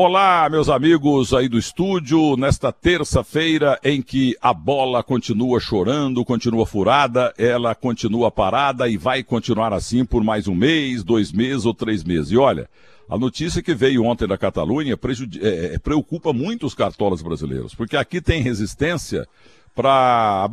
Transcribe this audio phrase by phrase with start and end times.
[0.00, 6.64] Olá, meus amigos aí do estúdio, nesta terça-feira em que a bola continua chorando, continua
[6.64, 11.74] furada, ela continua parada e vai continuar assim por mais um mês, dois meses ou
[11.74, 12.30] três meses.
[12.30, 12.70] E olha,
[13.10, 14.96] a notícia que veio ontem da Catalunha
[15.42, 19.26] é, preocupa muito os cartolas brasileiros, porque aqui tem resistência
[19.74, 20.48] para,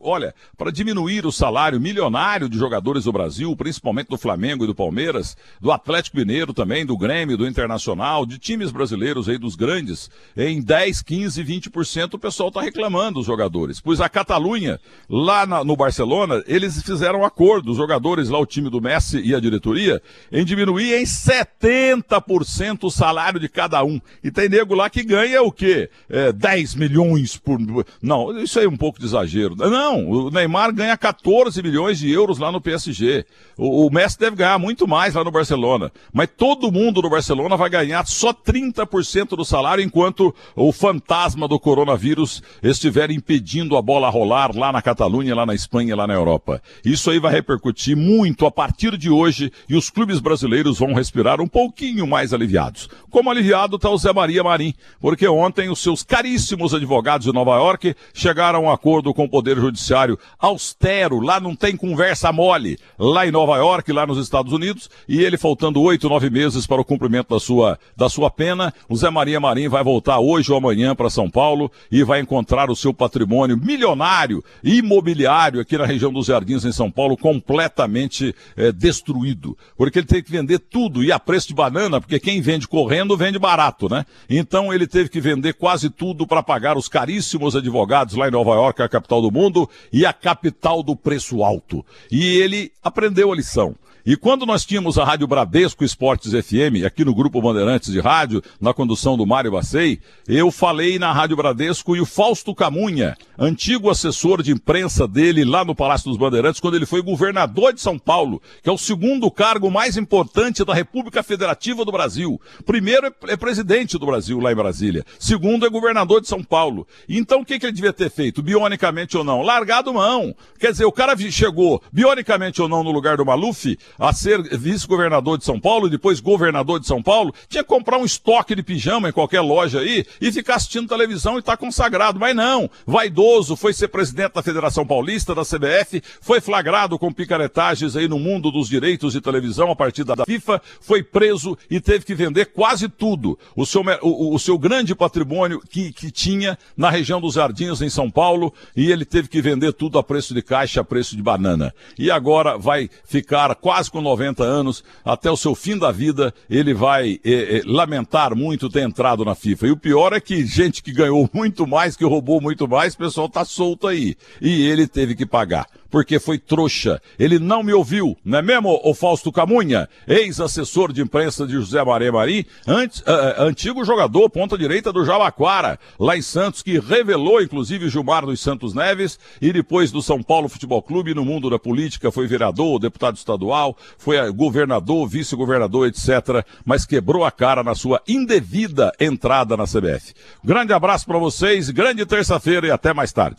[0.00, 4.74] olha, para diminuir o salário milionário de jogadores do Brasil, principalmente do Flamengo e do
[4.74, 10.10] Palmeiras, do Atlético Mineiro também, do Grêmio, do Internacional, de times brasileiros aí dos grandes,
[10.36, 13.80] em 10, 15, 20% o pessoal está reclamando os jogadores.
[13.80, 18.46] Pois a Catalunha, lá na, no Barcelona, eles fizeram um acordo, os jogadores lá, o
[18.46, 24.00] time do Messi e a diretoria, em diminuir em 70% o salário de cada um.
[24.22, 25.90] E tem nego lá que ganha o quê?
[26.08, 27.58] É, 10 milhões por
[28.02, 29.54] não, isso aí é um pouco de exagero.
[29.54, 33.24] Não, o Neymar ganha 14 milhões de euros lá no PSG.
[33.56, 35.92] O, o Messi deve ganhar muito mais lá no Barcelona.
[36.12, 41.60] Mas todo mundo no Barcelona vai ganhar só 30% do salário enquanto o fantasma do
[41.60, 46.60] coronavírus estiver impedindo a bola rolar lá na Catalunha, lá na Espanha, lá na Europa.
[46.84, 51.40] Isso aí vai repercutir muito a partir de hoje e os clubes brasileiros vão respirar
[51.40, 52.88] um pouquinho mais aliviados.
[53.10, 57.54] Como aliviado está o Zé Maria Marim, porque ontem os seus caríssimos advogados de Nova
[57.56, 62.78] York chegaram a um acordo com o Poder Judiciário austero, lá não tem conversa mole,
[62.98, 66.80] lá em Nova York, lá nos Estados Unidos, e ele faltando oito, nove meses para
[66.80, 70.58] o cumprimento da sua, da sua pena, o Zé Maria Marim vai voltar hoje ou
[70.58, 76.12] amanhã para São Paulo e vai encontrar o seu patrimônio milionário imobiliário aqui na região
[76.12, 79.56] dos Jardins, em São Paulo, completamente é, destruído.
[79.76, 83.16] Porque ele teve que vender tudo e a preço de banana, porque quem vende correndo
[83.16, 84.04] vende barato, né?
[84.28, 88.30] Então ele teve que vender quase tudo para pagar os caríssimos advogados advogados lá em
[88.30, 91.84] Nova York, a capital do mundo, e a capital do preço alto.
[92.10, 93.74] E ele aprendeu a lição.
[94.04, 98.42] E quando nós tínhamos a Rádio Bradesco Esportes FM, aqui no Grupo Bandeirantes de Rádio,
[98.60, 103.88] na condução do Mário Bacei, eu falei na Rádio Bradesco e o Fausto Camunha, antigo
[103.88, 107.96] assessor de imprensa dele lá no Palácio dos Bandeirantes, quando ele foi governador de São
[107.96, 112.40] Paulo, que é o segundo cargo mais importante da República Federativa do Brasil.
[112.66, 115.04] Primeiro é, é presidente do Brasil lá em Brasília.
[115.16, 116.88] Segundo é governador de São Paulo.
[117.08, 119.42] Então o que, que ele devia ter feito, bionicamente ou não?
[119.42, 120.34] Largado mão.
[120.58, 125.38] Quer dizer, o cara chegou, bionicamente ou não, no lugar do Maluf, a ser vice-governador
[125.38, 128.62] de São Paulo e depois governador de São Paulo, tinha que comprar um estoque de
[128.62, 132.18] pijama em qualquer loja aí e ficar assistindo televisão e estar tá consagrado.
[132.18, 137.96] Mas não, vaidoso, foi ser presidente da Federação Paulista, da CBF, foi flagrado com picaretagens
[137.96, 142.04] aí no mundo dos direitos de televisão a partir da FIFA, foi preso e teve
[142.04, 143.38] que vender quase tudo.
[143.56, 147.90] O seu, o, o seu grande patrimônio que, que tinha na região dos Jardins, em
[147.90, 151.22] São Paulo, e ele teve que vender tudo a preço de caixa, a preço de
[151.22, 151.74] banana.
[151.98, 156.32] E agora vai ficar quase quase com 90 anos, até o seu fim da vida,
[156.48, 159.66] ele vai é, é, lamentar muito ter entrado na FIFA.
[159.66, 162.98] E o pior é que gente que ganhou muito mais, que roubou muito mais, o
[162.98, 164.16] pessoal tá solto aí.
[164.40, 167.00] E ele teve que pagar porque foi trouxa.
[167.18, 171.84] Ele não me ouviu, não é mesmo, o Fausto Camunha, ex-assessor de imprensa de José
[171.84, 177.42] Maré Marim, antes, uh, antigo jogador, ponta direita do Jabaquara, lá em Santos, que revelou,
[177.42, 181.58] inclusive, Gilmar dos Santos Neves, e depois do São Paulo Futebol Clube, no mundo da
[181.58, 188.00] política, foi vereador, deputado estadual, foi governador, vice-governador, etc., mas quebrou a cara na sua
[188.08, 190.14] indevida entrada na CBF.
[190.42, 193.36] Grande abraço para vocês, grande terça-feira e até mais tarde.